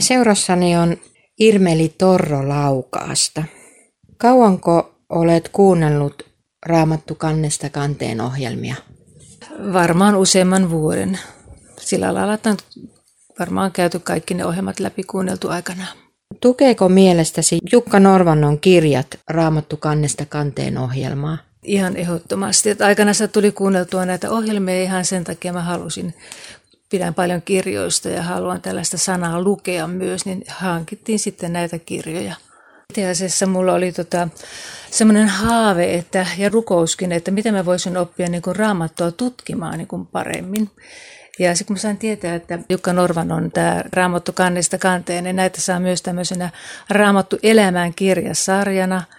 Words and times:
Seurassani 0.00 0.76
on 0.76 0.96
Irmeli 1.38 1.94
Torro 1.98 2.48
Laukaasta. 2.48 3.44
Kauanko 4.16 4.94
olet 5.08 5.48
kuunnellut 5.48 6.22
Raamattu 6.66 7.14
kannesta 7.14 7.70
kanteen 7.70 8.20
ohjelmia? 8.20 8.74
Varmaan 9.72 10.14
useamman 10.16 10.70
vuoden. 10.70 11.18
Sillä 11.80 12.14
lailla, 12.14 12.34
että 12.34 12.50
on 12.50 12.56
varmaan 13.38 13.72
käyty 13.72 13.98
kaikki 13.98 14.34
ne 14.34 14.44
ohjelmat 14.44 14.80
läpi 14.80 15.02
kuunneltu 15.02 15.48
aikana. 15.48 15.86
Tukeeko 16.40 16.88
mielestäsi 16.88 17.58
Jukka 17.72 18.00
Norvannon 18.00 18.60
kirjat 18.60 19.06
Raamattu 19.28 19.76
kannesta 19.76 20.26
kanteen 20.26 20.78
ohjelmaa? 20.78 21.38
Ihan 21.62 21.96
ehdottomasti. 21.96 22.70
Että 22.70 22.86
aikana 22.86 23.12
tuli 23.32 23.52
kuunneltua 23.52 24.06
näitä 24.06 24.30
ohjelmia 24.30 24.82
ihan 24.82 25.04
sen 25.04 25.24
takia 25.24 25.52
mä 25.52 25.62
halusin 25.62 26.14
pidän 26.90 27.14
paljon 27.14 27.42
kirjoista 27.42 28.08
ja 28.08 28.22
haluan 28.22 28.62
tällaista 28.62 28.98
sanaa 28.98 29.42
lukea 29.42 29.86
myös, 29.86 30.26
niin 30.26 30.44
hankittiin 30.48 31.18
sitten 31.18 31.52
näitä 31.52 31.78
kirjoja. 31.78 32.34
Itse 32.90 33.10
asiassa 33.10 33.46
mulla 33.46 33.72
oli 33.72 33.92
tota, 33.92 34.28
semmoinen 34.90 35.28
haave 35.28 35.94
että, 35.94 36.26
ja 36.38 36.48
rukouskin, 36.48 37.12
että 37.12 37.30
miten 37.30 37.54
mä 37.54 37.64
voisin 37.64 37.96
oppia 37.96 38.28
niin 38.28 38.42
kuin 38.42 38.56
raamattua 38.56 39.10
tutkimaan 39.10 39.78
niin 39.78 39.88
kuin 39.88 40.06
paremmin. 40.06 40.70
Ja 41.38 41.54
sitten 41.54 41.66
kun 41.66 41.74
mä 41.74 41.80
sain 41.80 41.98
tietää, 41.98 42.34
että 42.34 42.58
Jukka 42.68 42.92
Norvan 42.92 43.32
on 43.32 43.50
tämä 43.50 43.84
Raamattu 43.92 44.32
kannesta 44.32 44.78
kanteen, 44.78 45.24
niin 45.24 45.36
näitä 45.36 45.60
saa 45.60 45.80
myös 45.80 46.02
tämmöisenä 46.02 46.50
Raamattu 46.90 47.38
elämään 47.42 47.94
kirjasarjana– 47.94 49.02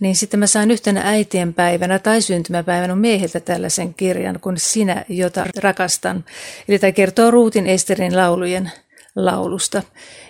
niin 0.00 0.16
sitten 0.16 0.40
mä 0.40 0.46
sain 0.46 0.70
yhtenä 0.70 1.00
äitien 1.04 1.54
päivänä 1.54 1.98
tai 1.98 2.22
syntymäpäivänä 2.22 2.96
mieheltä 2.96 3.40
tällaisen 3.40 3.94
kirjan 3.94 4.40
kuin 4.40 4.58
Sinä, 4.58 5.04
jota 5.08 5.46
rakastan. 5.56 6.24
Eli 6.68 6.78
tämä 6.78 6.92
kertoo 6.92 7.30
Ruutin 7.30 7.66
Esterin 7.66 8.16
laulujen 8.16 8.72
laulusta. 9.16 9.82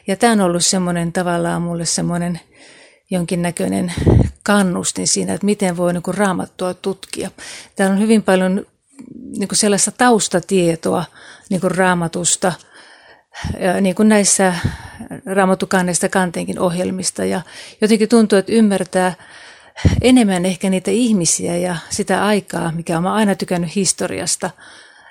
Ja 0.07 0.17
tämä 0.17 0.33
on 0.33 0.41
ollut 0.41 0.65
semmoinen 0.65 1.13
tavallaan 1.13 1.63
mulle 1.63 1.85
semmoinen 1.85 2.41
jonkinnäköinen 3.11 3.93
kannustin 4.43 5.09
siinä, 5.09 5.35
että 5.35 5.45
miten 5.45 5.77
voi 5.77 5.93
niin 5.93 6.03
kuin 6.03 6.17
raamattua 6.17 6.75
tutkia. 6.75 7.31
Täällä 7.77 7.95
on 7.95 8.01
hyvin 8.01 8.23
paljon 8.23 8.67
niin 9.39 9.49
kuin 9.49 9.59
sellaista 9.59 9.91
taustatietoa 9.91 11.05
niin 11.51 11.61
kuin 11.61 11.71
raamatusta, 11.71 12.53
niin 13.81 13.95
kuin 13.95 14.09
näissä 14.09 14.55
raamattukannesta 15.27 16.09
kanteenkin 16.09 16.59
ohjelmista. 16.59 17.25
Ja 17.25 17.41
jotenkin 17.81 18.09
tuntuu, 18.09 18.39
että 18.39 18.53
ymmärtää 18.53 19.15
enemmän 20.03 20.47
ehkä 20.47 20.71
niitä 20.71 20.91
ihmisiä 20.91 21.57
ja 21.57 21.77
sitä 21.91 22.27
aikaa, 22.27 22.73
mikä 22.73 22.99
on 22.99 23.07
aina 23.07 23.35
tykännyt 23.35 23.75
historiasta, 23.75 24.51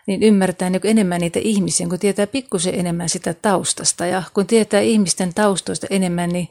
niin 0.07 0.23
ymmärtää 0.23 0.69
niin 0.69 0.81
enemmän 0.83 1.21
niitä 1.21 1.39
ihmisiä, 1.43 1.87
kun 1.87 1.99
tietää 1.99 2.27
pikkusen 2.27 2.75
enemmän 2.75 3.09
sitä 3.09 3.33
taustasta. 3.33 4.05
Ja 4.05 4.23
kun 4.33 4.47
tietää 4.47 4.79
ihmisten 4.79 5.33
taustoista 5.33 5.87
enemmän, 5.89 6.29
niin 6.29 6.47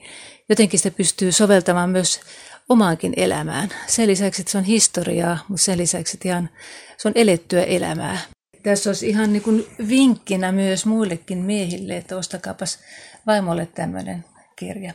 jotenkin 0.48 0.80
sitä 0.80 0.96
pystyy 0.96 1.32
soveltamaan 1.32 1.90
myös 1.90 2.20
omaankin 2.68 3.12
elämään. 3.16 3.68
Sen 3.86 4.08
lisäksi, 4.08 4.42
että 4.42 4.52
se 4.52 4.58
on 4.58 4.64
historiaa, 4.64 5.38
mutta 5.48 5.64
sen 5.64 5.78
lisäksi, 5.78 6.16
että 6.16 6.28
ihan, 6.28 6.50
se 6.96 7.08
on 7.08 7.12
elettyä 7.14 7.62
elämää. 7.62 8.18
Tässä 8.62 8.90
olisi 8.90 9.08
ihan 9.08 9.32
niin 9.32 9.42
kuin 9.42 9.66
vinkkinä 9.88 10.52
myös 10.52 10.86
muillekin 10.86 11.38
miehille, 11.38 11.96
että 11.96 12.16
ostakaapas 12.16 12.78
vaimolle 13.26 13.66
tämmöinen 13.66 14.24
kirja. 14.56 14.94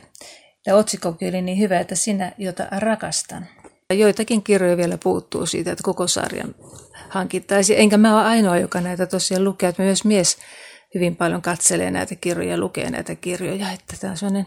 Ja 0.66 0.76
otsikkokin 0.76 1.28
oli 1.28 1.42
niin 1.42 1.58
hyvä, 1.58 1.80
että 1.80 1.94
sinä, 1.94 2.32
jota 2.38 2.66
rakastan. 2.78 3.46
Joitakin 3.92 4.42
kirjoja 4.42 4.76
vielä 4.76 4.98
puuttuu 4.98 5.46
siitä, 5.46 5.72
että 5.72 5.84
koko 5.84 6.08
sarjan 6.08 6.54
hankittaisiin. 7.08 7.78
Enkä 7.78 7.96
mä 7.96 8.14
ole 8.14 8.24
ainoa, 8.24 8.58
joka 8.58 8.80
näitä 8.80 9.06
tosiaan 9.06 9.44
lukee. 9.44 9.68
Että 9.68 9.82
myös 9.82 10.04
mies 10.04 10.38
hyvin 10.94 11.16
paljon 11.16 11.42
katselee 11.42 11.90
näitä 11.90 12.14
kirjoja 12.14 12.50
ja 12.50 12.58
lukee 12.58 12.90
näitä 12.90 13.14
kirjoja. 13.14 13.72
Että 13.72 13.96
tämä 14.00 14.10
on 14.10 14.16
sellainen 14.16 14.46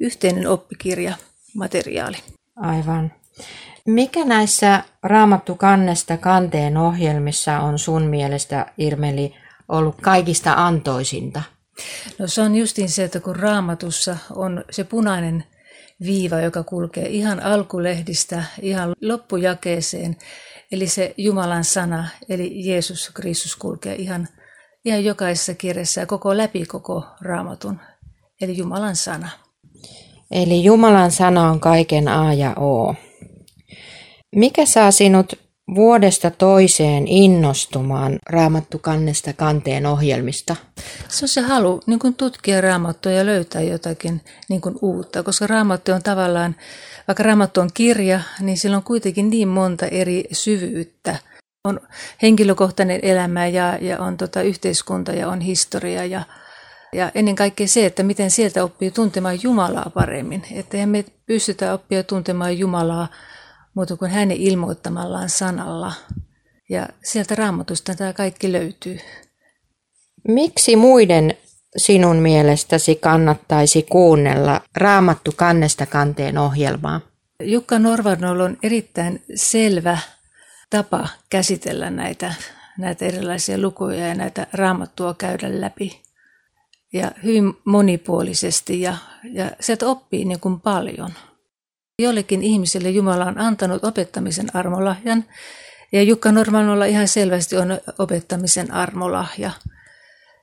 yhteinen 0.00 0.46
oppikirja 0.46 1.14
materiaali. 1.54 2.16
Aivan. 2.56 3.12
Mikä 3.86 4.24
näissä 4.24 4.82
Raamattu 5.02 5.54
kannesta 5.54 6.16
kanteen 6.16 6.76
ohjelmissa 6.76 7.60
on 7.60 7.78
sun 7.78 8.02
mielestä, 8.02 8.66
Irmeli, 8.78 9.34
ollut 9.68 10.00
kaikista 10.00 10.52
antoisinta? 10.56 11.42
No 12.18 12.28
se 12.28 12.40
on 12.40 12.54
justiin 12.54 12.88
se, 12.88 13.04
että 13.04 13.20
kun 13.20 13.36
raamatussa 13.36 14.16
on 14.34 14.64
se 14.70 14.84
punainen 14.84 15.44
viiva, 16.06 16.40
joka 16.40 16.62
kulkee 16.62 17.08
ihan 17.08 17.40
alkulehdistä 17.40 18.44
ihan 18.62 18.94
loppujakeeseen, 19.02 20.16
eli 20.72 20.88
se 20.88 21.14
Jumalan 21.16 21.64
sana, 21.64 22.08
eli 22.28 22.66
Jeesus 22.68 23.10
Kristus 23.14 23.56
kulkee 23.56 23.94
ihan, 23.94 24.28
ihan 24.84 25.04
jokaisessa 25.04 25.54
kirjassa 25.54 26.00
ja 26.00 26.06
koko 26.06 26.36
läpi 26.36 26.66
koko 26.66 27.04
raamatun, 27.20 27.80
eli 28.40 28.56
Jumalan 28.56 28.96
sana. 28.96 29.28
Eli 30.30 30.64
Jumalan 30.64 31.10
sana 31.10 31.50
on 31.50 31.60
kaiken 31.60 32.08
A 32.08 32.34
ja 32.34 32.54
O. 32.54 32.94
Mikä 34.36 34.66
saa 34.66 34.90
sinut 34.90 35.43
vuodesta 35.74 36.30
toiseen 36.30 37.08
innostumaan 37.08 38.18
Raamattu 38.30 38.78
kannesta 38.78 39.32
kanteen 39.32 39.86
ohjelmista? 39.86 40.56
Se 41.08 41.24
on 41.24 41.28
se 41.28 41.40
halu 41.40 41.80
niin 41.86 41.98
kuin 41.98 42.14
tutkia 42.14 42.60
Raamattua 42.60 43.12
ja 43.12 43.26
löytää 43.26 43.62
jotakin 43.62 44.20
niin 44.48 44.60
kuin 44.60 44.78
uutta, 44.82 45.22
koska 45.22 45.46
Raamattu 45.46 45.92
on 45.92 46.02
tavallaan, 46.02 46.56
vaikka 47.08 47.22
Raamattu 47.22 47.60
on 47.60 47.70
kirja, 47.74 48.20
niin 48.40 48.58
sillä 48.58 48.76
on 48.76 48.82
kuitenkin 48.82 49.30
niin 49.30 49.48
monta 49.48 49.86
eri 49.86 50.24
syvyyttä. 50.32 51.16
On 51.64 51.80
henkilökohtainen 52.22 53.00
elämä 53.02 53.46
ja, 53.46 53.78
ja 53.80 53.98
on 53.98 54.16
tota 54.16 54.42
yhteiskunta 54.42 55.12
ja 55.12 55.28
on 55.28 55.40
historia 55.40 56.04
ja, 56.04 56.22
ja 56.92 57.10
ennen 57.14 57.34
kaikkea 57.34 57.68
se, 57.68 57.86
että 57.86 58.02
miten 58.02 58.30
sieltä 58.30 58.64
oppii 58.64 58.90
tuntemaan 58.90 59.42
Jumalaa 59.42 59.90
paremmin. 59.94 60.42
Että 60.52 60.86
me 60.86 61.04
pystytä 61.26 61.74
oppia 61.74 62.02
tuntemaan 62.02 62.58
Jumalaa 62.58 63.08
muuta 63.74 63.96
kuin 63.96 64.10
hänen 64.10 64.36
ilmoittamallaan 64.36 65.28
sanalla. 65.28 65.92
Ja 66.68 66.88
sieltä 67.04 67.34
raamatusta 67.34 67.94
tämä 67.94 68.12
kaikki 68.12 68.52
löytyy. 68.52 68.98
Miksi 70.28 70.76
muiden 70.76 71.36
sinun 71.76 72.16
mielestäsi 72.16 72.94
kannattaisi 72.94 73.82
kuunnella 73.82 74.60
Raamattu 74.76 75.32
kannesta 75.36 75.86
kanteen 75.86 76.38
ohjelmaa? 76.38 77.00
Jukka 77.42 77.78
Norvarnolla 77.78 78.44
on 78.44 78.56
erittäin 78.62 79.22
selvä 79.34 79.98
tapa 80.70 81.08
käsitellä 81.30 81.90
näitä, 81.90 82.34
näitä 82.78 83.04
erilaisia 83.04 83.58
lukuja 83.58 84.06
ja 84.06 84.14
näitä 84.14 84.46
raamattua 84.52 85.14
käydä 85.14 85.60
läpi. 85.60 86.02
Ja 86.92 87.12
hyvin 87.24 87.54
monipuolisesti 87.64 88.80
ja, 88.80 88.96
ja 89.32 89.50
sieltä 89.60 89.86
oppii 89.86 90.24
niin 90.24 90.40
kuin 90.40 90.60
paljon. 90.60 91.10
Jollekin 92.02 92.42
ihmiselle 92.42 92.90
Jumala 92.90 93.24
on 93.24 93.38
antanut 93.38 93.84
opettamisen 93.84 94.56
armolahjan, 94.56 95.24
ja 95.92 96.02
Jukka 96.02 96.32
Normanolla 96.32 96.84
ihan 96.84 97.08
selvästi 97.08 97.56
on 97.56 97.78
opettamisen 97.98 98.72
armolahja. 98.72 99.50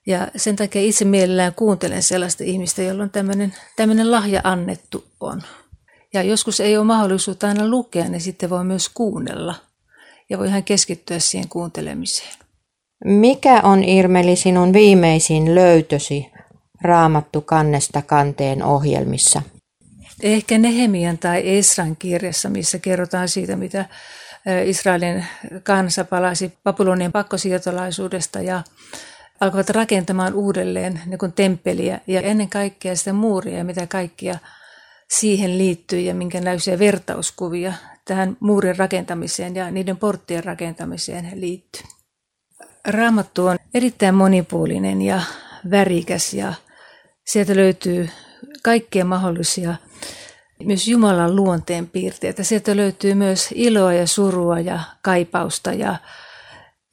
Ja 0.07 0.27
sen 0.35 0.55
takia 0.55 0.81
itse 0.81 1.05
mielellään 1.05 1.53
kuuntelen 1.53 2.03
sellaista 2.03 2.43
ihmistä, 2.43 2.81
jolla 2.81 3.03
on 3.03 3.09
tämmöinen, 3.09 3.53
tämmöinen 3.75 4.11
lahja 4.11 4.41
annettu 4.43 5.03
on. 5.19 5.41
Ja 6.13 6.23
joskus 6.23 6.59
ei 6.59 6.77
ole 6.77 6.85
mahdollisuutta 6.85 7.47
aina 7.47 7.67
lukea, 7.67 8.09
niin 8.09 8.21
sitten 8.21 8.49
voi 8.49 8.63
myös 8.63 8.89
kuunnella. 8.89 9.55
Ja 10.29 10.37
voi 10.37 10.47
ihan 10.47 10.63
keskittyä 10.63 11.19
siihen 11.19 11.49
kuuntelemiseen. 11.49 12.33
Mikä 13.05 13.61
on 13.63 13.83
Irmeli 13.83 14.35
sinun 14.35 14.73
viimeisin 14.73 15.55
löytösi 15.55 16.31
Raamattu 16.81 17.41
kannesta 17.41 18.01
kanteen 18.01 18.63
ohjelmissa? 18.63 19.41
Ehkä 20.21 20.57
Nehemian 20.57 21.17
tai 21.17 21.57
Esran 21.57 21.95
kirjassa, 21.95 22.49
missä 22.49 22.79
kerrotaan 22.79 23.29
siitä, 23.29 23.55
mitä 23.55 23.85
Israelin 24.65 25.25
kansa 25.63 26.03
palasi 26.03 26.53
Babylonian 26.63 27.11
pakkosiirtolaisuudesta 27.11 28.41
ja 28.41 28.63
alkoivat 29.39 29.69
rakentamaan 29.69 30.33
uudelleen 30.33 31.01
niin 31.05 31.33
temppeliä 31.35 31.99
ja 32.07 32.21
ennen 32.21 32.49
kaikkea 32.49 32.95
sitä 32.95 33.13
muuria 33.13 33.57
ja 33.57 33.63
mitä 33.63 33.87
kaikkia 33.87 34.39
siihen 35.17 35.57
liittyy 35.57 35.99
ja 35.99 36.15
minkä 36.15 36.41
näysiä 36.41 36.79
vertauskuvia 36.79 37.73
tähän 38.05 38.37
muurin 38.39 38.77
rakentamiseen 38.77 39.55
ja 39.55 39.71
niiden 39.71 39.97
porttien 39.97 40.43
rakentamiseen 40.43 41.31
liittyy. 41.33 41.83
Raamattu 42.87 43.47
on 43.47 43.57
erittäin 43.73 44.15
monipuolinen 44.15 45.01
ja 45.01 45.21
värikäs 45.71 46.33
ja 46.33 46.53
sieltä 47.25 47.55
löytyy 47.55 48.09
kaikkia 48.63 49.05
mahdollisia 49.05 49.75
myös 50.65 50.87
Jumalan 50.87 51.35
luonteen 51.35 51.87
piirteitä. 51.87 52.43
Sieltä 52.43 52.75
löytyy 52.75 53.13
myös 53.13 53.49
iloa 53.55 53.93
ja 53.93 54.07
surua 54.07 54.59
ja 54.59 54.79
kaipausta 55.01 55.73
ja, 55.73 55.95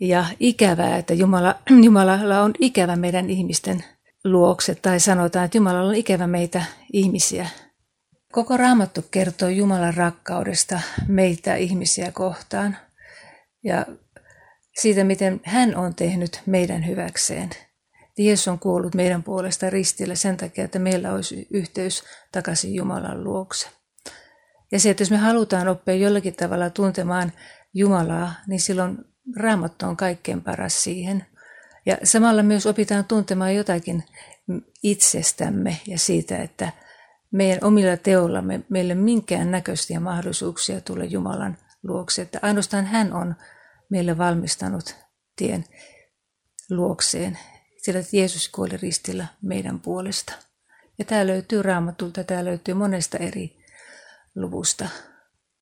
ja 0.01 0.25
ikävää, 0.41 0.97
että 0.97 1.15
Jumala, 1.15 1.55
Jumalalla 1.85 2.43
on 2.43 2.53
ikävä 2.61 2.97
meidän 2.97 3.31
ihmisten 3.31 3.85
luokse. 4.25 4.75
Tai 4.75 5.01
sanotaan, 5.01 5.45
että 5.45 5.59
Jumalalla 5.59 5.89
on 5.89 5.95
ikävä 5.95 6.27
meitä 6.27 6.63
ihmisiä. 6.93 7.49
Koko 8.33 8.57
raamattu 8.57 9.05
kertoo 9.11 9.49
Jumalan 9.49 9.95
rakkaudesta 9.95 10.81
meitä 11.09 11.57
ihmisiä 11.57 12.13
kohtaan 12.13 12.77
ja 13.65 13.87
siitä, 14.81 15.05
miten 15.05 15.41
hän 15.45 15.77
on 15.77 15.95
tehnyt 15.95 16.43
meidän 16.47 16.87
hyväkseen. 16.87 17.51
Jeesus 18.23 18.49
on 18.49 18.59
kuollut 18.59 18.95
meidän 18.95 19.23
puolesta 19.23 19.71
ristillä 19.71 20.15
sen 20.15 20.37
takia, 20.37 20.65
että 20.65 20.79
meillä 20.79 21.13
olisi 21.13 21.47
yhteys 21.51 22.05
takaisin 22.33 22.75
Jumalan 22.75 23.25
luokse. 23.25 23.69
Ja 24.73 24.81
se, 24.81 24.91
että 24.91 25.03
jos 25.03 25.11
me 25.11 25.17
halutaan 25.17 25.69
oppia 25.69 25.95
jollakin 25.95 26.35
tavalla 26.35 26.71
tuntemaan 26.71 27.33
Jumalaa, 27.75 28.33
niin 28.47 28.61
silloin 28.61 28.99
Raamattu 29.37 29.87
on 29.87 29.97
kaikkein 29.97 30.43
paras 30.43 30.85
siihen. 30.85 31.27
Ja 31.87 31.97
samalla 32.05 32.43
myös 32.43 32.67
opitaan 32.67 33.05
tuntemaan 33.05 33.55
jotakin 33.55 34.05
itsestämme 34.83 35.81
ja 35.87 35.99
siitä, 35.99 36.37
että 36.37 36.73
meidän 37.31 37.59
omilla 37.63 37.97
teollamme 37.97 38.61
meille 38.69 38.95
minkään 38.95 39.51
näköisiä 39.51 40.01
mahdollisuuksia 40.01 40.81
tulla 40.81 41.05
Jumalan 41.05 41.59
luokse. 41.83 42.23
Että 42.23 42.39
ainoastaan 42.43 42.87
hän 42.87 43.13
on 43.13 43.35
meille 43.91 44.19
valmistanut 44.19 44.97
tien 45.37 45.65
luokseen, 46.71 47.39
sillä 47.89 48.05
Jeesus 48.13 48.49
kuoli 48.49 48.77
ristillä 48.77 49.27
meidän 49.43 49.81
puolesta. 49.81 50.33
Ja 50.99 51.05
tämä 51.05 51.27
löytyy 51.27 51.63
raamatulta, 51.63 52.25
tämä 52.25 52.45
löytyy 52.45 52.75
monesta 52.75 53.19
eri 53.19 53.57
luvusta. 54.35 54.89